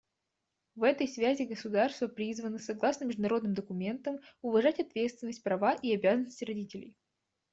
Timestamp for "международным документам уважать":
3.05-4.79